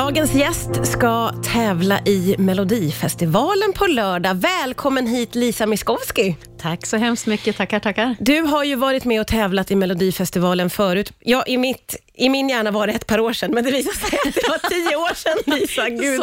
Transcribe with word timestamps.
Dagens 0.00 0.34
gäst 0.34 0.86
ska 0.86 1.28
tävla 1.28 2.00
i 2.00 2.36
Melodifestivalen 2.38 3.72
på 3.72 3.86
lördag. 3.86 4.34
Välkommen 4.34 5.06
hit 5.06 5.34
Lisa 5.34 5.66
Miskovsky. 5.66 6.34
Tack 6.62 6.86
så 6.86 6.96
hemskt 6.96 7.26
mycket. 7.26 7.56
Tackar, 7.56 7.80
tackar. 7.80 8.16
Du 8.20 8.40
har 8.40 8.64
ju 8.64 8.74
varit 8.74 9.04
med 9.04 9.20
och 9.20 9.26
tävlat 9.26 9.70
i 9.70 9.76
Melodifestivalen 9.76 10.70
förut. 10.70 11.12
Ja, 11.20 11.44
i, 11.46 11.56
mitt, 11.58 11.96
i 12.14 12.28
min 12.28 12.48
hjärna 12.48 12.70
var 12.70 12.86
det 12.86 12.92
ett 12.92 13.06
par 13.06 13.20
år 13.20 13.32
sedan, 13.32 13.50
men 13.54 13.64
det 13.64 13.70
visade 13.70 13.96
sig 13.96 14.18
att 14.26 14.34
det 14.34 14.48
var 14.48 14.68
tio 14.70 14.96
år 14.96 15.14
sedan, 15.14 15.38
Lisa. 15.58 15.88
Gud, 16.02 16.20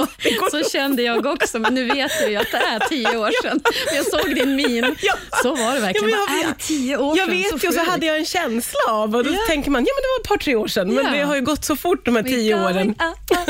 Så, 0.52 0.63
så 0.63 0.70
kände 0.70 1.02
jag 1.02 1.25
också, 1.25 1.59
men 1.59 1.73
nu 1.73 1.86
vet 1.86 2.11
jag 2.21 2.29
ju 2.31 2.36
att 2.38 2.52
det 2.52 2.57
är 2.57 2.79
tio 2.89 3.18
år 3.18 3.31
sedan. 3.43 3.59
Jag 3.95 4.05
såg 4.05 4.36
din 4.36 4.55
min. 4.55 4.95
Ja. 5.02 5.13
Så 5.43 5.55
var 5.55 5.73
det 5.75 5.79
verkligen. 5.81 6.09
Ja, 6.09 6.18
jag 6.29 6.39
är 6.43 6.47
det 6.47 6.63
tio 6.63 6.97
år 6.97 7.17
Jag 7.17 7.27
vet 7.27 7.45
ju, 7.54 7.59
så 7.59 7.67
sjukt. 7.71 7.88
hade 7.89 8.05
jag 8.05 8.17
en 8.17 8.25
känsla 8.25 8.79
av, 8.89 9.15
och 9.15 9.23
då 9.23 9.29
Ja. 9.33 9.39
tänker 9.47 9.71
man, 9.71 9.81
ja 9.85 9.91
men 9.95 10.01
det 10.01 10.07
var 10.07 10.21
ett 10.23 10.27
par, 10.39 10.45
tre 10.45 10.55
år 10.55 10.67
sedan, 10.67 10.93
men 10.93 11.05
Ja. 11.05 11.11
det 11.11 11.21
har 11.21 11.35
ju 11.35 11.41
gått 11.41 11.65
så 11.65 11.75
fort 11.75 12.05
de 12.05 12.15
här 12.15 12.23
tio 12.23 12.65
åren. 12.65 12.89
up, 12.89 13.49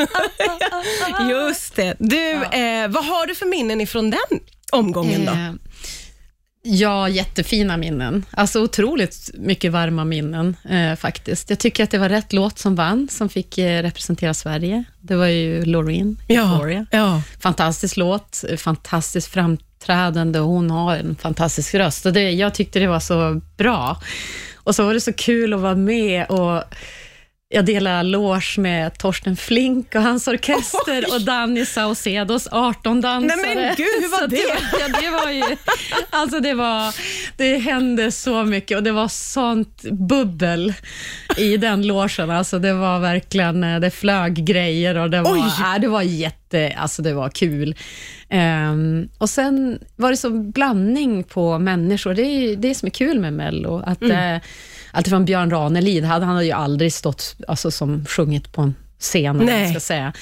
up. 1.20 1.30
Just 1.30 1.76
det. 1.76 1.96
Du, 1.98 2.30
eh, 2.32 2.88
vad 2.88 3.04
har 3.04 3.26
du 3.26 3.34
för 3.34 3.46
minnen 3.46 3.80
ifrån 3.80 4.10
den 4.10 4.40
omgången 4.72 5.24
då? 5.24 5.32
Eh, 5.32 5.52
Ja, 6.70 7.08
jättefina 7.08 7.76
minnen. 7.76 8.24
Alltså 8.30 8.62
otroligt 8.62 9.30
mycket 9.34 9.72
varma 9.72 10.04
minnen 10.04 10.56
eh, 10.68 10.94
faktiskt. 10.96 11.50
Jag 11.50 11.58
tycker 11.58 11.84
att 11.84 11.90
det 11.90 11.98
var 11.98 12.08
rätt 12.08 12.32
låt 12.32 12.58
som 12.58 12.74
vann, 12.74 13.08
som 13.10 13.28
fick 13.28 13.58
eh, 13.58 13.82
representera 13.82 14.34
Sverige. 14.34 14.84
Det 15.00 15.16
var 15.16 15.26
ju 15.26 15.64
Loreen, 15.64 16.16
Euphoria. 16.28 16.86
ja. 16.90 17.22
Fantastisk 17.40 17.96
låt, 17.96 18.44
fantastiskt 18.56 19.28
framträdande 19.28 20.40
och 20.40 20.48
hon 20.48 20.70
har 20.70 20.96
en 20.96 21.16
fantastisk 21.16 21.74
röst. 21.74 22.06
Och 22.06 22.12
det, 22.12 22.30
jag 22.30 22.54
tyckte 22.54 22.78
det 22.78 22.86
var 22.86 23.00
så 23.00 23.40
bra. 23.56 24.00
Och 24.54 24.74
så 24.74 24.84
var 24.84 24.94
det 24.94 25.00
så 25.00 25.12
kul 25.12 25.54
att 25.54 25.60
vara 25.60 25.74
med 25.74 26.26
och 26.26 26.62
jag 27.50 27.64
delade 27.64 28.02
loge 28.02 28.54
med 28.60 28.98
Torsten 28.98 29.36
Flink 29.36 29.94
och 29.94 30.02
hans 30.02 30.28
orkester 30.28 31.04
Oj! 31.08 31.14
och 31.14 31.20
Danny 31.24 31.64
Saucedos 31.64 32.48
18 32.50 33.00
dansare. 33.00 33.36
Nej, 33.44 33.54
men 33.56 33.74
gud, 33.76 33.86
hur 34.02 34.08
var 34.20 34.26
det? 34.28 34.36
var- 34.36 34.80
Ja, 34.80 35.00
det 35.00 35.10
var 35.10 35.30
ju... 35.30 35.56
Alltså 36.10 36.40
det 36.40 36.54
var... 36.54 36.94
Det 37.36 37.56
hände 37.58 38.12
så 38.12 38.44
mycket 38.44 38.76
och 38.76 38.82
det 38.82 38.92
var 38.92 39.08
sånt 39.08 39.82
bubbel 39.82 40.74
i 41.36 41.56
den 41.56 41.86
logen. 41.86 42.30
Alltså 42.30 42.58
det 42.58 42.72
var 42.72 42.98
verkligen... 43.00 43.64
eh, 43.64 43.80
Det 43.80 43.90
flög 43.90 44.44
grejer 44.46 44.94
och 44.98 45.10
det 45.10 45.22
var, 45.22 45.32
Oj! 45.32 45.38
äh, 45.74 45.80
det 45.80 45.88
var 45.88 46.02
jätte... 46.02 46.72
Alltså 46.78 47.02
det 47.02 47.12
var 47.14 47.28
kul. 47.28 47.74
Ehm, 48.28 49.08
och 49.18 49.30
sen 49.30 49.78
var 49.96 50.10
det 50.10 50.16
så 50.16 50.30
blandning 50.30 51.24
på 51.24 51.58
människor. 51.58 52.14
Det 52.14 52.22
är 52.22 52.56
det 52.56 52.74
som 52.74 52.86
är 52.86 52.90
kul 52.90 53.20
med 53.20 53.32
Mello. 53.32 53.82
Att, 53.86 54.02
Mm. 54.02 54.40
Alltifrån 54.90 55.24
Björn 55.24 55.50
Ranelid, 55.50 56.04
han 56.04 56.22
hade 56.22 56.44
ju 56.44 56.52
aldrig 56.52 56.92
stått 56.92 57.36
alltså, 57.48 57.70
som 57.70 58.06
sjungit 58.06 58.52
på 58.52 58.62
en 58.62 58.74
scen, 59.00 59.36
Nej. 59.36 59.70
ska 59.70 59.80
säga. 59.80 60.12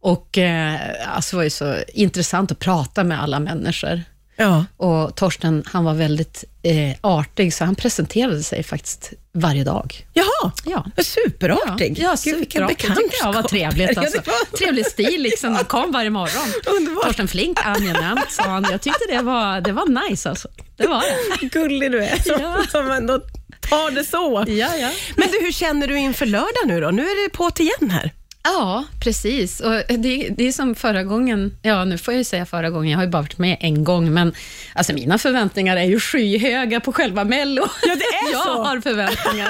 Och 0.00 0.38
eh, 0.38 0.76
alltså, 1.14 1.36
det 1.36 1.38
var 1.38 1.44
ju 1.44 1.50
så 1.50 1.76
intressant 1.94 2.52
att 2.52 2.58
prata 2.58 3.04
med 3.04 3.22
alla 3.22 3.40
människor. 3.40 4.02
ja. 4.36 4.64
Och 4.76 5.16
Torsten, 5.16 5.62
han 5.66 5.84
var 5.84 5.94
väldigt 5.94 6.44
eh, 6.62 6.96
artig, 7.00 7.54
så 7.54 7.64
han 7.64 7.74
presenterade 7.74 8.42
sig 8.42 8.62
faktiskt 8.62 9.12
varje 9.34 9.64
dag. 9.64 10.06
Jaha, 10.12 10.52
Ja. 10.64 10.84
superartig. 11.02 11.98
Ja, 11.98 12.16
Gud, 12.24 12.36
vilken 12.38 12.44
tycker 12.44 12.58
jag 12.58 12.62
var 12.66 12.68
bekantskap. 12.68 13.48
trevligt. 13.48 13.90
Ja, 13.96 14.00
Alltså. 14.02 14.18
det 14.24 14.26
var- 14.30 14.58
Trevlig 14.58 14.86
stil, 14.86 15.22
liksom. 15.22 15.54
Han 15.54 15.64
kom 15.64 15.92
varje 15.92 16.10
morgon. 16.10 16.52
Underbart. 16.78 17.04
Torsten 17.04 17.28
Flink, 17.28 17.58
angenämt, 17.64 18.30
sa 18.30 18.42
han. 18.42 18.66
Jag 18.70 18.80
tyckte 18.80 19.04
det 19.08 19.22
var, 19.22 19.60
det 19.60 19.72
var 19.72 20.08
nice 20.10 20.30
alltså. 20.30 20.48
Det 20.76 20.86
var 20.86 21.02
det. 21.40 21.46
Gullig 21.46 21.92
du 21.92 22.04
är, 22.04 22.16
som, 22.22 22.36
Ja. 22.40 22.58
som 22.70 22.90
ändå 22.90 23.20
tar 23.70 23.90
det 23.90 24.04
så. 24.04 24.44
Ja, 24.46 24.76
ja. 24.76 24.90
Men 25.16 25.28
du, 25.30 25.44
hur 25.44 25.52
känner 25.52 25.86
du 25.86 25.98
inför 25.98 26.26
lördag 26.26 26.66
nu 26.66 26.80
då? 26.80 26.90
Nu 26.90 27.02
är 27.02 27.24
det 27.24 27.32
på 27.36 27.50
igen 27.58 27.90
här. 27.90 28.10
Ja, 28.44 28.84
precis. 29.04 29.60
Och 29.60 29.70
det, 29.88 30.28
det 30.36 30.48
är 30.48 30.52
som 30.52 30.74
förra 30.74 31.02
gången, 31.04 31.56
ja 31.62 31.84
nu 31.84 31.98
får 31.98 32.14
jag 32.14 32.18
ju 32.18 32.24
säga 32.24 32.46
förra 32.46 32.70
gången, 32.70 32.90
jag 32.90 32.98
har 32.98 33.04
ju 33.04 33.10
bara 33.10 33.22
varit 33.22 33.38
med 33.38 33.56
en 33.60 33.84
gång, 33.84 34.12
men 34.14 34.34
alltså 34.74 34.92
mina 34.92 35.18
förväntningar 35.18 35.76
är 35.76 35.84
ju 35.84 36.00
skyhöga 36.00 36.80
på 36.80 36.92
själva 36.92 37.24
Mello. 37.24 37.66
Ja, 37.82 37.94
det 37.94 38.04
är 38.04 38.32
jag 38.32 38.42
så. 38.44 38.62
har 38.62 38.80
förväntningar 38.80 39.48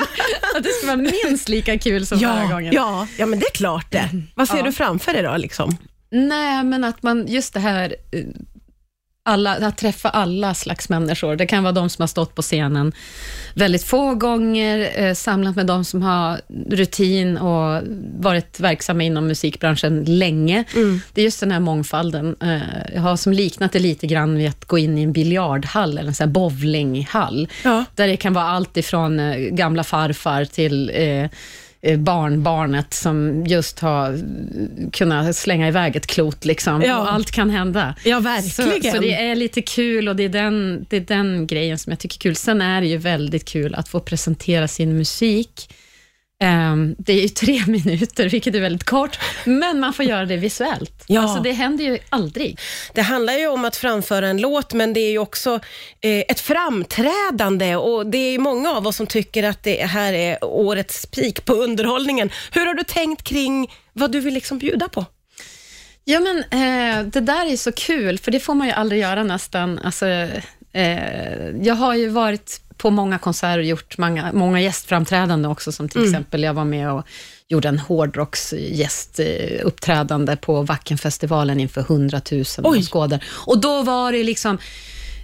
att 0.56 0.62
det 0.62 0.68
ska 0.68 0.86
vara 0.86 0.96
minst 1.24 1.48
lika 1.48 1.78
kul 1.78 2.06
som 2.06 2.18
förra 2.20 2.46
gången. 2.46 2.72
ja, 2.74 3.06
ja, 3.18 3.26
men 3.26 3.38
det 3.38 3.46
är 3.46 3.54
klart 3.54 3.86
det. 3.90 4.08
Vad 4.34 4.48
ser 4.48 4.56
Ja. 4.56 4.62
du 4.62 4.72
framför 4.72 5.12
dig 5.12 5.22
då? 5.22 5.36
Liksom? 5.36 5.76
Nej, 6.10 6.64
men 6.64 6.84
att 6.84 7.02
man, 7.02 7.26
just 7.26 7.54
det 7.54 7.60
här, 7.60 7.94
eh, 8.12 8.20
alla, 9.24 9.56
att 9.56 9.78
träffa 9.78 10.08
alla 10.08 10.54
slags 10.54 10.88
människor. 10.88 11.36
Det 11.36 11.46
kan 11.46 11.62
vara 11.62 11.72
de 11.72 11.88
som 11.90 12.02
har 12.02 12.06
stått 12.06 12.34
på 12.34 12.42
scenen 12.42 12.92
väldigt 13.54 13.84
få 13.84 14.14
gånger, 14.14 14.90
eh, 14.94 15.14
samlat 15.14 15.56
med 15.56 15.66
de 15.66 15.84
som 15.84 16.02
har 16.02 16.40
rutin 16.70 17.36
och 17.38 17.82
varit 18.18 18.60
verksamma 18.60 19.02
inom 19.02 19.26
musikbranschen 19.26 20.04
länge. 20.04 20.64
Det 21.12 21.20
är 21.20 21.24
just 21.24 21.40
den 21.40 21.50
här 21.52 21.60
mångfalden. 21.60 22.36
Eh, 22.42 22.60
jag 22.94 23.02
har 23.02 23.16
som 23.16 23.32
liknat 23.32 23.72
det 23.72 23.78
lite 23.78 24.06
grann 24.06 24.36
vid 24.36 24.48
att 24.48 24.64
gå 24.64 24.78
in 24.78 24.98
i 24.98 25.02
en 25.02 25.12
biljardhall 25.12 25.98
eller 25.98 26.08
en 26.08 26.14
sån 26.14 26.32
bowlinghall, 26.32 27.48
Ja. 27.64 27.84
där 27.94 28.08
det 28.08 28.16
kan 28.16 28.32
vara 28.34 28.44
allt 28.44 28.76
ifrån 28.76 29.20
eh, 29.20 29.36
gamla 29.36 29.84
farfar 29.84 30.44
till 30.44 30.90
eh, 30.94 31.28
barnbarnet 31.98 32.94
som 32.94 33.47
just 33.47 33.81
har 33.81 34.12
eh, 34.12 34.19
kunnat 34.93 35.37
slänga 35.37 35.69
iväg 35.69 35.97
ett 35.97 36.06
klot. 36.06 36.44
Liksom. 36.44 36.82
Ja. 36.82 36.98
Och 37.00 37.12
allt 37.12 37.31
kan 37.31 37.50
hända. 37.50 37.94
Ja, 38.04 38.16
Så, 38.16 38.22
verkligen. 38.22 38.94
så 38.97 39.00
det 39.00 39.15
är 39.15 39.34
lite 39.34 39.62
kul 39.62 40.09
och 40.09 40.16
det 40.16 40.22
är, 40.22 40.28
den, 40.28 40.87
det 40.88 40.97
är 40.97 41.00
den 41.00 41.47
grejen 41.47 41.78
som 41.78 41.91
jag 41.91 41.98
tycker 41.98 42.16
är 42.16 42.20
kul. 42.20 42.37
Sen 42.37 42.60
är 42.62 42.81
det 42.81 42.87
ju 42.87 42.97
väldigt 42.97 43.44
kul 43.44 43.75
att 43.75 43.88
få 43.88 44.00
presentera 44.00 44.69
sin 44.69 44.97
musik. 44.97 45.69
Ehm, 46.42 46.94
det 46.98 47.12
är 47.12 47.22
ju 47.22 47.28
tre 47.28 47.62
minuter, 47.66 48.28
vilket 48.28 48.54
är 48.54 48.60
väldigt 48.60 48.84
kort, 48.84 49.19
men 49.44 49.80
man 49.80 49.92
får 49.92 50.04
göra 50.04 50.25
det 50.25 50.36
visuellt. 50.36 51.04
Ja. 51.06 51.20
Alltså, 51.20 51.42
det 51.42 51.53
händer 51.53 51.84
ju 51.84 51.98
aldrig. 52.08 52.58
Det 52.94 53.03
handlar 53.03 53.32
ju 53.32 53.47
om 53.47 53.64
att 53.64 53.76
framföra 53.76 54.28
en 54.28 54.41
låt, 54.41 54.72
men 54.72 54.92
det 54.92 55.00
är 55.00 55.10
ju 55.10 55.19
också 55.19 55.60
eh, 56.00 56.19
ett 56.28 56.41
framträdande 56.41 57.76
och 57.76 58.06
det 58.06 58.19
är 58.19 58.32
ju 58.32 58.38
många 58.38 58.70
av 58.70 58.86
oss 58.86 58.97
som 58.97 59.06
tycker 59.06 59.42
att 59.42 59.62
det 59.62 59.86
här 59.86 60.12
är 60.12 60.44
årets 60.44 61.06
peak 61.06 61.44
på 61.44 61.52
underhållningen. 61.54 62.31
Hur 62.52 62.66
har 62.66 62.75
du 62.75 62.84
tänkt 62.84 63.22
kring 63.22 63.72
vad 63.92 64.12
du 64.12 64.20
vill 64.20 64.34
liksom 64.34 64.58
bjuda 64.58 64.88
på? 64.88 65.04
Ja, 66.04 66.20
men 66.20 66.38
eh, 66.38 67.06
det 67.06 67.20
där 67.20 67.52
är 67.52 67.56
så 67.56 67.72
kul, 67.72 68.19
för 68.19 68.31
det 68.31 68.41
får 68.41 68.54
man 68.54 68.66
ju 68.66 68.72
aldrig 68.72 69.00
göra 69.00 69.22
nästan. 69.22 69.78
Alltså, 69.78 70.06
eh, 70.72 71.48
jag 71.62 71.75
har 71.75 71.94
ju 71.94 72.08
varit 72.08 72.60
på 72.82 72.91
många 72.91 73.19
konserter 73.19 73.59
och 73.59 73.65
gjort 73.65 73.98
många, 73.98 74.32
många 74.32 74.60
gästframträdanden 74.60 75.50
också, 75.50 75.72
som 75.72 75.88
till 75.88 76.00
Mm. 76.00 76.12
exempel 76.15 76.43
jag 76.43 76.54
var 76.54 76.65
med 76.65 76.93
och 76.93 77.03
gjorde 77.48 77.69
en 77.69 77.78
hårdrocksgästuppträdande 77.78 80.37
på 80.37 80.62
Wackenfestivalen 80.62 81.60
inför 81.60 81.81
100 81.81 82.20
000 82.32 82.44
Oj. 82.62 82.78
åskådare. 82.78 83.20
Och 83.47 83.60
då 83.60 83.82
var 83.82 84.12
det 84.12 84.22
liksom 84.22 84.59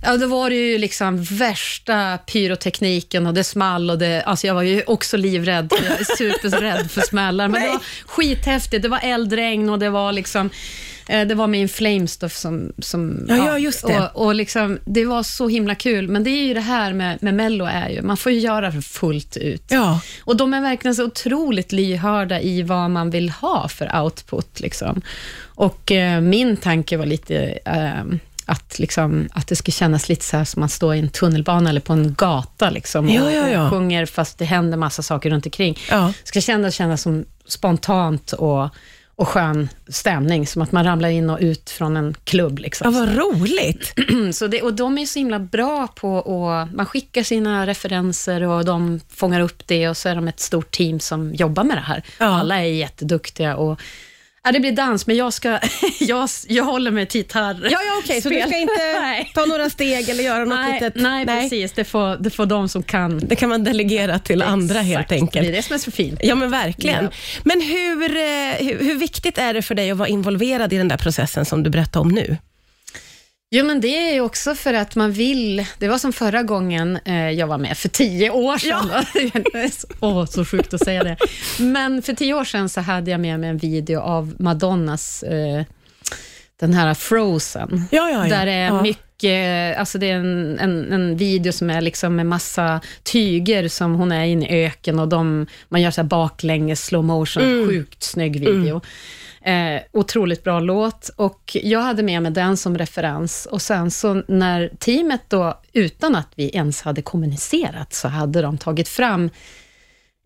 Ja, 0.03 0.17
då 0.17 0.27
var 0.27 0.51
det 0.51 0.57
ju 0.57 0.79
liksom 0.79 1.23
värsta 1.23 2.19
pyrotekniken 2.19 3.27
och 3.27 3.35
det 3.35 3.45
small 3.45 3.91
och 3.91 3.99
det, 3.99 4.23
alltså 4.23 4.47
jag 4.47 4.55
var 4.55 4.63
ju 4.63 4.83
också 4.87 5.17
livrädd, 5.17 5.73
superrädd 6.19 6.91
för 6.91 7.01
smällar, 7.01 7.49
men 7.49 7.63
det 7.63 7.69
var 7.69 7.81
skithäftigt. 8.07 8.83
Det 8.83 8.89
var 8.89 9.01
eldregn 9.03 9.71
och 9.71 9.79
det 9.79 9.91
var 9.91 10.13
liksom, 10.13 10.51
eh, 11.09 11.27
det 11.27 11.35
var 11.35 11.47
med 11.47 11.61
In 11.61 11.69
Flames 11.69 12.17
då, 12.17 12.29
som, 12.29 12.73
som 12.79 13.27
Ja, 13.29 13.37
ja, 13.37 13.59
just 13.59 13.87
det. 13.87 14.11
Och, 14.15 14.27
och 14.27 14.35
liksom, 14.35 14.79
det 14.85 15.05
var 15.05 15.23
så 15.23 15.49
himla 15.49 15.75
kul, 15.75 16.09
men 16.09 16.25
det 16.25 16.31
är 16.31 16.45
ju 16.47 16.55
det 16.55 16.61
här 16.61 16.93
med, 16.93 17.23
med 17.23 17.35
Mello, 17.35 17.65
är 17.65 17.89
ju, 17.89 18.03
man 18.03 18.17
får 18.17 18.33
ju 18.33 18.39
göra 18.39 18.71
det 18.71 18.83
fullt 18.83 19.37
ut. 19.37 19.63
Ja. 19.69 20.01
Och 20.25 20.37
de 20.37 20.55
är 20.55 20.61
verkligen 20.61 20.95
så 20.95 21.05
otroligt 21.05 21.73
lyhörda 21.73 22.41
i 22.41 22.63
vad 22.63 22.91
man 22.91 23.11
vill 23.11 23.31
ha 23.31 23.69
för 23.69 24.01
output. 24.03 24.61
Liksom. 24.61 25.03
Och 25.45 25.93
eh, 25.93 26.21
min 26.21 26.57
tanke 26.57 26.97
var 26.97 27.07
lite 27.07 27.59
eh, 27.65 28.05
att, 28.49 28.79
liksom, 28.79 29.29
att 29.33 29.47
det 29.47 29.57
skulle 29.57 29.73
kännas 29.73 30.09
lite 30.09 30.25
så 30.25 30.37
här 30.37 30.45
som 30.45 30.63
att 30.63 30.71
stå 30.71 30.95
i 30.95 30.99
en 30.99 31.09
tunnelbana 31.09 31.71
eller 31.71 31.81
på 31.81 31.93
en 31.93 32.15
gata 32.15 32.71
liksom, 32.71 33.09
Ja, 33.09 33.25
och, 33.25 33.33
ja, 33.33 33.49
ja. 33.49 33.65
och 33.65 33.71
sjunger 33.71 34.07
fast 34.07 34.39
det 34.39 34.45
händer 34.45 34.79
massa 34.79 35.03
saker 35.03 35.31
runt 35.31 35.47
omkring. 35.47 35.79
Ja. 35.91 36.13
Det 36.23 36.29
ska 36.29 36.41
kännas, 36.41 36.75
kännas 36.75 37.03
som 37.03 37.25
spontant 37.47 38.33
och, 38.33 38.69
och 39.17 39.29
skön 39.29 39.69
stämning, 39.89 40.47
som 40.47 40.63
att 40.63 40.73
man 40.73 40.85
ramlar 40.85 41.09
in 41.09 41.31
och 41.31 41.39
ut 41.41 41.71
från 41.71 41.97
en 41.97 42.15
klubb. 42.25 42.59
Liksom. 42.59 42.95
ja, 42.95 43.01
vad 43.01 43.17
roligt. 43.17 43.95
Så 44.33 44.47
det, 44.47 44.63
och 44.63 44.75
de 44.75 44.99
är 44.99 45.07
så 45.07 45.19
himla 45.19 45.39
bra 45.39 45.87
på 45.87 46.19
att... 46.19 46.75
Man 46.75 46.87
skickar 46.87 47.23
sina 47.23 47.67
referenser 47.67 48.43
och 48.43 48.65
de 48.65 49.01
fångar 49.09 49.41
upp 49.41 49.67
det 49.67 49.89
och 49.89 49.97
så 49.97 50.09
är 50.09 50.15
de 50.15 50.29
ett 50.29 50.41
stort 50.41 50.71
team 50.71 51.01
som 51.01 51.35
jobbar 51.35 51.65
med 51.65 51.77
det 51.77 51.81
här. 51.87 52.03
Ja. 52.19 52.27
Alla 52.27 52.59
är 52.59 52.63
jätteduktiga 52.63 53.57
och... 53.57 53.81
Ja, 54.49 54.53
det 54.53 54.61
blir 54.61 54.73
dans, 54.73 55.07
men 55.07 55.17
jag, 55.17 55.33
ska, 55.33 55.59
jag, 56.01 56.29
jag 56.49 56.65
håller 56.65 56.91
mig 56.91 57.07
till 57.07 57.21
gitarr. 57.21 57.69
Ja, 57.71 57.79
ja 57.87 58.01
okej, 58.05 58.23
så 58.23 58.29
du 58.29 58.41
ska 58.41 58.57
inte 58.57 58.73
Nej. 59.01 59.31
ta 59.35 59.45
några 59.45 59.71
steg 59.71 60.09
eller 60.09 60.25
göra 60.25 60.39
något 60.45 60.49
Nej, 60.49 60.73
litet... 60.73 60.95
nej, 60.97 61.27
precis. 61.27 61.73
Det 61.73 61.85
får, 61.85 62.17
det 62.17 62.31
får 62.31 62.47
de 62.47 62.69
som 62.69 62.83
kan. 62.83 63.19
Det 63.19 63.37
kan 63.37 63.49
man 63.49 63.65
delegera 63.65 64.19
till 64.19 64.43
andra 64.43 64.81
helt 64.81 65.01
Exakt. 65.01 65.09
Det 65.09 65.15
enkelt. 65.15 65.49
är 65.49 65.53
det 65.53 65.63
som 65.63 65.75
är 65.75 65.79
så 65.79 65.91
fint. 65.91 66.21
Ja, 66.23 66.35
men 66.35 66.51
verkligen. 66.51 67.05
Ja. 67.05 67.11
Men 67.45 67.61
hur, 67.61 68.17
eh, 68.17 68.67
hur, 68.67 68.85
hur 68.85 68.95
viktigt 68.95 69.39
är 69.39 69.55
det 69.55 69.63
för 69.63 69.75
dig 69.75 69.91
att 69.91 69.97
vara 69.99 70.09
involverad 70.09 70.73
i 70.73 70.77
den 70.77 70.89
där 70.89 70.97
processen 70.97 71.45
som 71.45 71.63
du 71.63 71.71
berättade 71.71 72.01
om 72.01 72.09
nu? 72.09 72.37
Jo, 73.51 73.65
men 73.65 73.81
det 73.81 73.89
är 74.09 74.15
ju 74.15 74.21
också 74.21 74.55
för 74.55 74.75
att 74.75 74.97
man 74.97 75.13
vill, 75.13 75.67
det 75.79 75.89
var 75.89 75.99
som 75.99 76.13
förra 76.13 76.43
gången 76.43 76.99
eh, 77.05 77.31
jag 77.31 77.47
var 77.47 77.59
med, 77.59 77.79
för 77.79 77.89
tio 77.89 78.31
år 78.31 78.59
sedan. 78.59 78.91
Åh, 80.01 80.19
oh, 80.23 80.27
så 80.27 80.45
sjukt 80.45 80.75
att 80.75 80.85
säga 80.85 81.05
det. 81.05 81.17
Men 81.59 82.03
för 82.03 82.13
tio 82.13 82.35
år 82.35 82.45
sedan 82.45 82.69
så 82.69 82.81
hade 82.81 83.11
jag 83.11 83.21
med 83.21 83.41
mig 83.41 83.51
en 83.51 83.59
video 83.59 84.01
av 84.01 84.35
Madonnas, 84.39 85.23
eh, 85.23 85.63
den 86.61 86.73
här 86.75 86.95
Frozen, 86.95 87.85
Ja, 87.91 88.11
ja, 88.11 88.29
ja. 88.29 88.35
där 88.37 88.47
det 88.47 88.53
är 88.53 88.67
Ja. 88.67 88.83
mycket, 88.83 89.03
alltså 89.77 89.99
det 89.99 90.11
är 90.11 90.15
en, 90.15 90.59
en, 90.59 90.93
en 90.93 91.17
video 91.17 91.53
som 91.53 91.71
är 91.71 91.81
liksom 91.81 92.17
med 92.17 92.27
massa 92.27 92.81
tyger 93.03 93.69
som 93.69 93.95
hon 93.95 94.13
är 94.13 94.25
inne 94.25 94.47
i 94.49 94.65
öken 94.65 94.99
och 94.99 95.09
de, 95.09 95.47
man 95.69 95.83
gör 95.83 95.91
så 95.91 96.01
här 96.01 96.09
baklänges 96.09 96.85
slow 96.85 97.05
motion, 97.05 97.43
Mm. 97.43 97.69
sjukt 97.69 98.03
snygg 98.03 98.41
video. 98.41 98.81
Eh, 99.43 99.81
otroligt 99.93 100.45
bra 100.45 100.61
låt 100.61 101.11
och 101.17 101.57
jag 101.63 101.81
hade 101.81 102.03
med 102.03 102.23
mig 102.23 102.33
den 102.33 102.57
som 102.57 102.79
referens 102.79 103.47
och 103.51 103.63
sen 103.63 103.91
så 103.91 104.23
när 104.29 104.71
teamet 104.79 105.23
då, 105.29 105.61
utan 105.73 106.15
att 106.15 106.29
vi 106.35 106.51
ens 106.51 106.83
hade 106.83 107.03
kommunicerat, 107.03 107.93
så 107.95 108.09
hade 108.09 108.43
de 108.43 108.59
tagit 108.59 108.89
fram 108.89 109.31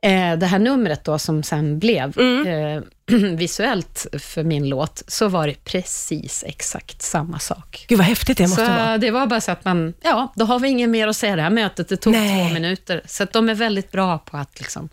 eh, 0.03 0.39
det 0.39 0.47
här 0.47 0.59
numret 0.59 1.05
då 1.05 1.19
som 1.19 1.43
sen 1.43 1.79
blev 1.79 2.21
eh, 2.47 2.83
visuellt 3.37 4.07
för 4.19 4.45
min 4.45 4.69
låt, 4.69 5.03
så 5.07 5.29
var 5.29 5.47
det 5.47 5.65
precis 5.65 6.45
exakt 6.47 7.03
samma 7.03 7.39
sak. 7.39 7.85
Gud 7.89 7.99
vad 7.99 8.07
häftigt 8.07 8.39
det 8.39 8.43
måste 8.43 8.67
så 8.67 8.73
vara. 8.73 8.99
det 8.99 9.11
var 9.11 9.27
bara 9.27 9.41
så 9.41 9.53
att 9.53 9.65
man, 9.65 9.95
ja, 10.03 10.33
då 10.37 10.45
har 10.45 10.59
vi 10.59 10.69
inget 10.69 10.89
mer 10.89 11.09
att 11.09 11.17
säga. 11.17 11.37
Det 11.37 11.43
här 11.43 11.51
mötet, 11.51 11.89
det 11.89 11.97
tog 11.97 12.13
Nej. 12.13 12.49
två 12.49 12.55
minuter. 12.55 13.03
Så 13.07 13.23
att 13.23 13.33
de 13.33 13.49
är 13.49 13.55
väldigt 13.55 13.93
bra 13.93 14.19
på 14.19 14.37
att 14.37 14.59
liksom 14.59 14.89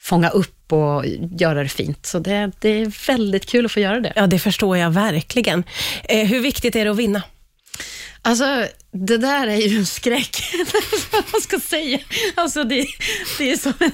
fånga 0.00 0.28
upp 0.28 0.72
och 0.72 1.04
göra 1.38 1.62
det 1.62 1.68
fint. 1.68 2.06
Så 2.06 2.18
det, 2.18 2.50
det 2.60 2.68
är 2.68 3.06
väldigt 3.06 3.46
kul 3.46 3.66
att 3.66 3.72
få 3.72 3.80
göra 3.80 4.00
det. 4.00 4.12
Ja, 4.16 4.26
det 4.26 4.38
förstår 4.38 4.76
jag 4.76 4.90
verkligen. 4.90 5.64
Eh, 6.04 6.26
hur 6.26 6.40
viktigt 6.40 6.76
är 6.76 6.84
det 6.84 6.90
att 6.90 6.96
vinna? 6.96 7.22
Alltså, 8.26 8.66
det 8.92 9.16
där 9.18 9.46
är 9.46 9.56
ju 9.56 9.78
en 9.78 9.86
skräck, 9.86 10.42
vad 11.12 11.22
man 11.32 11.40
ska 11.40 11.60
säga. 11.60 11.98
Alltså, 12.34 12.64
det, 12.64 12.86
det 13.38 13.50
är 13.50 13.56
som 13.56 13.72
en, 13.78 13.90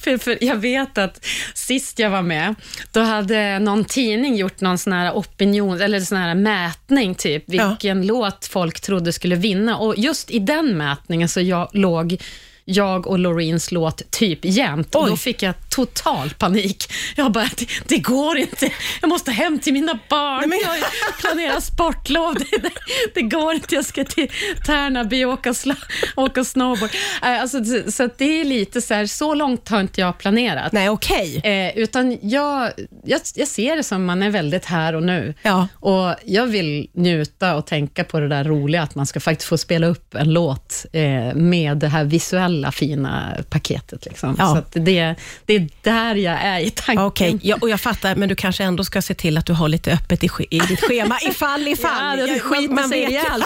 för, 0.00 0.18
för 0.18 0.44
jag 0.44 0.56
vet 0.56 0.98
att 0.98 1.26
sist 1.54 1.98
jag 1.98 2.10
var 2.10 2.22
med, 2.22 2.54
då 2.92 3.00
hade 3.00 3.58
någon 3.58 3.84
tidning 3.84 4.36
gjort 4.36 4.60
någon 4.60 4.78
sån 4.78 4.92
här 4.92 5.12
opinion, 5.12 5.80
eller 5.80 6.00
sån 6.00 6.18
här 6.18 6.34
mätning, 6.34 7.14
typ, 7.14 7.44
Ja. 7.46 7.68
vilken 7.68 8.06
låt 8.06 8.46
folk 8.46 8.80
trodde 8.80 9.12
skulle 9.12 9.36
vinna. 9.36 9.76
Och 9.78 9.94
just 9.98 10.30
i 10.30 10.38
den 10.38 10.76
mätningen 10.78 11.28
så 11.28 11.40
jag 11.40 11.68
låg 11.72 12.22
jag 12.64 13.06
och 13.06 13.18
Loreens 13.18 13.72
låt 13.72 14.10
typ 14.10 14.38
jämt. 14.42 14.94
Och 14.94 15.08
då 15.08 15.16
fick 15.16 15.42
jag 15.42 15.54
total 15.74 16.30
panik. 16.38 16.92
Jag 17.16 17.32
bara, 17.32 17.48
det, 17.56 17.66
det 17.88 17.98
går 17.98 18.36
inte. 18.38 18.70
Jag 19.00 19.08
måste 19.08 19.30
hem 19.32 19.58
till 19.58 19.72
mina 19.72 19.98
barn. 20.08 20.48
men- 20.48 20.58
Jag 20.64 21.18
planerar 21.20 21.60
sportlov. 21.60 22.34
Det, 22.34 22.44
det, 22.62 22.70
det 23.14 23.22
går 23.22 23.54
inte. 23.54 23.74
Jag 23.74 23.84
ska 23.84 24.04
till 24.04 24.30
Tärnaby 24.66 25.24
och 25.24 25.32
åka, 25.32 25.54
sla, 25.54 25.76
åka 26.16 26.44
snowboard. 26.44 26.90
Eh, 27.22 27.40
Alltså, 27.44 27.64
så, 27.64 27.92
så 27.92 28.08
det 28.16 28.40
är 28.40 28.44
lite 28.44 28.80
så 28.82 28.94
här, 28.94 29.06
så 29.06 29.34
långt 29.34 29.68
har 29.68 29.80
inte 29.80 30.00
jag 30.00 30.18
planerat. 30.18 30.72
Nej, 30.72 30.88
okej. 30.88 31.36
Eh, 31.44 31.78
utan 31.78 32.18
jag, 32.22 32.70
jag, 33.04 33.20
jag 33.34 33.48
ser 33.48 33.76
det 33.76 33.82
som 33.82 34.04
man 34.04 34.22
är 34.22 34.30
väldigt 34.30 34.64
här 34.64 34.94
och 34.94 35.02
nu. 35.02 35.34
Ja. 35.42 35.68
Och 35.80 36.14
Jag 36.24 36.46
vill 36.46 36.88
njuta 36.92 37.54
och 37.54 37.66
tänka 37.66 38.04
på 38.04 38.20
det 38.20 38.28
där 38.28 38.44
roliga, 38.44 38.82
att 38.82 38.94
man 38.94 39.06
ska 39.06 39.20
faktiskt 39.20 39.48
få 39.48 39.58
spela 39.58 39.86
upp 39.86 40.14
en 40.14 40.32
låt 40.32 40.86
eh, 40.92 41.34
med 41.34 41.76
det 41.76 41.88
här 41.88 42.04
visuella 42.04 42.72
fina 42.72 43.36
paketet. 43.50 44.04
Liksom. 44.06 44.36
Ja. 44.38 44.62
Så 44.72 44.78
det, 44.80 45.14
det 45.46 45.54
är 45.54 45.63
där 45.82 46.14
jag 46.14 46.34
är 46.42 46.58
i 46.60 46.70
tanken. 46.70 47.04
Okej, 47.04 47.38
ja, 47.42 47.56
och 47.60 47.70
jag 47.70 47.80
fattar, 47.80 48.14
men 48.14 48.28
du 48.28 48.34
kanske 48.34 48.64
ändå 48.64 48.84
ska 48.84 49.02
se 49.02 49.14
till 49.14 49.38
att 49.38 49.46
du 49.46 49.52
har 49.52 49.68
lite 49.68 49.92
öppet 49.92 50.24
i, 50.24 50.28
i 50.50 50.58
ditt 50.58 50.80
schema, 50.80 51.18
ifall, 51.22 51.68
ifall. 51.68 52.18
Ja, 52.18 52.26
det 52.26 52.32
är 52.32 52.34
Jag- 52.36 52.42
skit 52.42 52.70
man 52.70 52.74
man 52.74 52.88
sig 52.88 53.02
ihjäl. 53.02 53.44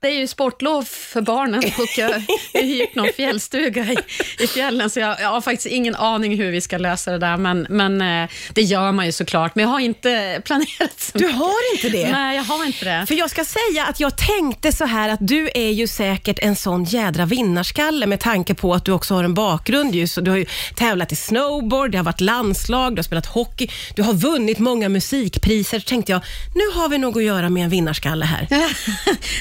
Det 0.00 0.08
är 0.08 0.12
ju 0.12 0.26
sportlov 0.26 0.82
för 0.84 1.20
barnen 1.20 1.58
och 1.78 1.98
jag 1.98 2.08
har 2.10 2.62
hyrt 2.62 2.94
någon 2.94 3.08
fjällstuga 3.16 3.82
i, 3.84 3.96
i 4.38 4.46
fjällen, 4.46 4.90
så 4.90 5.00
jag, 5.00 5.20
jag 5.20 5.28
har 5.28 5.40
faktiskt 5.40 5.66
ingen 5.66 5.94
aning 5.96 6.36
hur 6.38 6.50
vi 6.50 6.60
ska 6.60 6.78
lösa 6.78 7.12
det 7.12 7.18
där, 7.18 7.36
men, 7.36 7.66
men 7.70 8.00
eh, 8.22 8.28
det 8.52 8.62
gör 8.62 8.92
man 8.92 9.06
ju 9.06 9.12
såklart. 9.12 9.54
Men 9.54 9.62
jag 9.62 9.70
har 9.70 9.80
inte 9.80 10.40
planerat 10.44 11.00
så 11.00 11.18
Du 11.18 11.24
mycket. 11.24 11.38
har 11.40 11.74
inte 11.74 11.88
det? 11.88 12.12
Nej, 12.12 12.36
jag 12.36 12.44
har 12.44 12.64
inte 12.64 12.84
det. 12.84 13.06
För 13.06 13.14
jag 13.14 13.30
ska 13.30 13.44
säga 13.44 13.84
att 13.88 14.00
jag 14.00 14.18
tänkte 14.18 14.72
så 14.72 14.84
här 14.84 15.08
att 15.08 15.18
du 15.22 15.50
är 15.54 15.70
ju 15.70 15.86
säkert 15.86 16.38
en 16.42 16.56
sån 16.56 16.84
jädra 16.84 17.24
vinnarskalle 17.26 18.06
med 18.06 18.20
tanke 18.20 18.54
på 18.54 18.74
att 18.74 18.84
du 18.84 18.92
också 18.92 19.14
har 19.14 19.24
en 19.24 19.34
bakgrund. 19.34 19.94
Ju, 19.94 20.08
så 20.08 20.20
du 20.20 20.30
har 20.30 20.38
ju 20.38 20.45
tävlat 20.74 21.12
i 21.12 21.16
snowboard, 21.16 21.90
det 21.90 21.98
har 21.98 22.04
varit 22.04 22.20
landslag, 22.20 22.94
du 22.94 22.98
har 22.98 23.02
spelat 23.02 23.26
hockey, 23.26 23.68
du 23.94 24.02
har 24.02 24.14
vunnit 24.14 24.58
många 24.58 24.88
musikpriser. 24.88 25.78
Så 25.80 25.88
tänkte 25.88 26.12
jag, 26.12 26.20
nu 26.54 26.80
har 26.80 26.88
vi 26.88 26.98
nog 26.98 27.18
att 27.18 27.24
göra 27.24 27.50
med 27.50 27.64
en 27.64 27.70
vinnarskalle 27.70 28.24
här. 28.24 28.48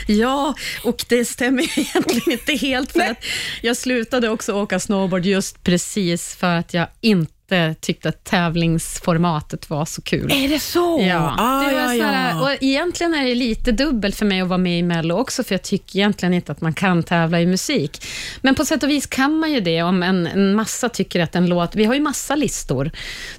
Ja, 0.07 0.53
och 0.83 1.05
det 1.07 1.25
stämmer 1.25 1.61
ju 1.61 1.69
egentligen 1.83 2.31
inte 2.31 2.53
helt, 2.53 2.91
för 2.91 2.99
att 2.99 3.25
jag 3.61 3.77
slutade 3.77 4.29
också 4.29 4.53
åka 4.53 4.79
snowboard 4.79 5.25
just 5.25 5.63
precis 5.63 6.35
för 6.35 6.55
att 6.55 6.73
jag 6.73 6.87
inte 7.01 7.34
tyckte 7.81 8.09
att 8.09 8.23
tävlingsformatet 8.23 9.69
var 9.69 9.85
så 9.85 10.01
kul. 10.01 10.31
Är 10.31 10.49
det 10.49 10.59
så? 10.59 11.05
Ja, 11.09 11.35
ah, 11.37 11.59
det 11.59 11.75
var 11.75 11.93
ja, 11.93 12.29
ja. 12.29 12.41
och 12.41 12.63
egentligen 12.63 13.13
är 13.13 13.25
det 13.25 13.35
lite 13.35 13.71
dubbelt 13.71 14.15
för 14.15 14.25
mig 14.25 14.41
att 14.41 14.47
vara 14.47 14.57
med 14.57 14.79
i 14.79 14.83
Mello 14.83 15.15
också, 15.15 15.43
för 15.43 15.53
jag 15.53 15.61
tycker 15.61 15.99
egentligen 15.99 16.33
inte 16.33 16.51
att 16.51 16.61
man 16.61 16.73
kan 16.73 17.03
tävla 17.03 17.41
i 17.41 17.45
musik. 17.45 18.05
Men 18.41 18.55
på 18.55 18.65
sätt 18.65 18.83
och 18.83 18.89
vis 18.89 19.05
kan 19.05 19.39
man 19.39 19.51
ju 19.51 19.59
det 19.59 19.81
om 19.83 20.03
en, 20.03 20.27
en 20.27 20.55
massa 20.55 20.89
tycker 20.89 21.19
att 21.19 21.35
en 21.35 21.45
låt... 21.45 21.75
Vi 21.75 21.85
har 21.85 21.93
ju 21.93 21.99
massa 21.99 22.35
listor. 22.35 22.91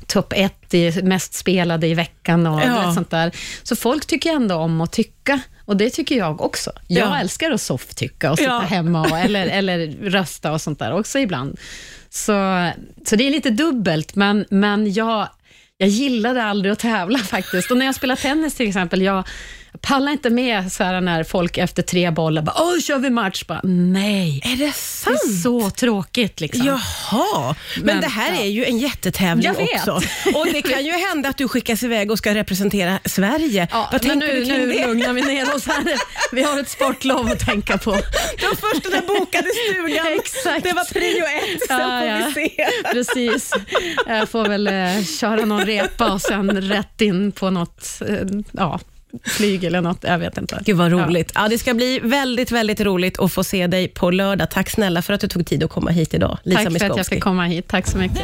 Topp 0.06 0.32
ett, 0.36 0.74
i 0.74 1.02
mest 1.02 1.34
spelade 1.34 1.86
i 1.86 1.94
veckan 1.94 2.46
och 2.46 2.60
Ja. 2.60 2.92
sånt 2.94 3.10
där. 3.10 3.32
Så 3.62 3.76
folk 3.76 4.06
tycker 4.06 4.30
ändå 4.32 4.54
om 4.54 4.80
att 4.80 4.92
tycka. 4.92 5.40
Och 5.66 5.76
det 5.76 5.90
tycker 5.90 6.16
jag 6.16 6.40
också. 6.40 6.72
Jag 6.86 7.08
Ja. 7.08 7.18
älskar 7.20 7.50
att 7.50 7.60
soft-tycka 7.60 8.30
och 8.30 8.38
sitta 8.38 8.50
Ja. 8.50 8.58
hemma 8.60 9.00
och, 9.00 9.18
eller, 9.18 9.46
eller 9.58 9.86
rösta 10.10 10.52
och 10.52 10.60
sånt 10.60 10.78
där 10.78 10.92
också 10.98 11.18
ibland. 11.18 11.58
Så, 12.10 12.70
så 13.06 13.16
det 13.16 13.26
är 13.26 13.30
lite 13.30 13.50
dubbelt, 13.50 14.14
men, 14.14 14.44
men 14.50 14.92
jag, 14.92 15.28
jag 15.76 15.88
gillade 15.88 16.42
aldrig 16.44 16.72
att 16.72 16.78
tävla 16.78 17.18
faktiskt. 17.34 17.70
Och 17.70 17.76
när 17.76 17.86
jag 17.86 17.94
spelar 17.94 18.16
tennis 18.16 18.54
till 18.54 18.68
exempel, 18.68 19.02
jag 19.02 19.24
pallar 19.80 20.12
inte 20.12 20.30
med 20.30 20.72
så 20.72 20.84
här 20.84 21.00
när 21.00 21.24
folk 21.24 21.58
efter 21.58 21.82
tre 21.82 22.10
bollar 22.10 22.42
bara 22.42 22.56
“Åh, 22.58 22.78
kör 22.80 22.98
vi 22.98 23.10
match?” 23.10 23.44
bara, 23.46 23.60
Nej, 23.64 24.40
Är 24.44 24.56
det 24.56 24.66
det 24.66 24.72
sant? 24.72 25.20
är 25.24 25.42
så 25.42 25.70
tråkigt. 25.70 26.40
Liksom. 26.40 26.66
Jaha, 26.66 27.54
men, 27.76 27.86
Men, 27.86 28.00
det 28.00 28.06
här 28.08 28.34
ja. 28.34 28.40
är 28.40 28.46
ju 28.46 28.64
en 28.64 28.78
jättetävling 28.78 29.50
också. 29.50 29.92
Och 30.34 30.46
det 30.52 30.62
kan 30.62 30.84
ju 30.84 30.92
hända 30.92 31.28
att 31.28 31.38
du 31.38 31.48
skickas 31.48 31.82
iväg 31.82 32.10
och 32.10 32.18
ska 32.18 32.34
representera 32.34 32.98
Sverige. 33.04 33.68
Ja, 33.70 33.88
Vad 33.92 34.06
men 34.06 34.18
nu, 34.18 34.44
nu 34.44 34.66
det? 34.72 34.86
lugnar 34.86 35.12
vi 35.12 35.22
ner 35.22 35.54
oss 35.54 35.66
här. 35.66 35.84
Vi 36.32 36.42
har 36.42 36.60
ett 36.60 36.68
sportlov 36.68 37.26
att 37.26 37.38
tänka 37.46 37.78
på. 37.78 37.90
Det 38.40 38.46
var 38.46 38.54
först 38.54 38.82
den 38.82 38.92
där 38.92 39.02
bokade 39.02 39.48
stugan. 39.68 40.06
Exakt. 40.20 40.62
Det 40.64 40.72
var 40.72 40.84
prio 40.92 41.24
ett, 41.24 41.66
sen 41.68 41.80
Ja, 41.80 42.00
får 42.00 42.08
ja. 42.08 42.32
vi 42.34 42.48
se. 42.48 42.66
Precis. 42.92 43.50
Jag 44.06 44.28
får 44.28 44.44
väl 44.48 44.66
eh, 44.66 45.04
köra 45.20 45.44
någon 45.44 45.64
repa 45.66 46.12
och 46.12 46.20
sen 46.20 46.60
rätt 46.62 47.00
in 47.00 47.32
på 47.32 47.50
något 47.50 48.02
eh, 48.08 48.16
ja, 48.52 48.80
flyg 49.24 49.64
eller 49.64 49.80
något. 49.80 49.98
Jag 50.04 50.18
vet 50.18 50.38
inte. 50.38 50.62
Gud 50.64 50.76
vad 50.76 50.92
roligt. 50.92 51.32
Ja. 51.34 51.48
det 51.48 51.58
ska 51.58 51.74
bli 51.74 52.00
väldigt, 52.02 52.50
väldigt 52.50 52.80
roligt 52.80 53.18
att 53.18 53.32
få 53.32 53.44
se 53.44 53.66
dig 53.66 53.88
på 53.88 54.10
lördag. 54.10 54.50
Tack 54.50 54.70
snälla 54.70 55.02
för 55.02 55.12
att 55.12 55.20
du 55.20 55.28
tog 55.28 55.46
tid 55.46 55.64
att 55.64 55.70
komma 55.70 55.90
hit 55.90 56.14
idag, 56.14 56.38
Lisa 56.42 56.62
Tack 56.62 56.78
för 56.78 56.90
att 56.90 56.96
jag 56.96 57.06
fick 57.06 57.22
komma 57.22 57.44
hit. 57.44 57.68
Tack 57.68 57.86
så 57.86 57.98
mycket. 57.98 58.22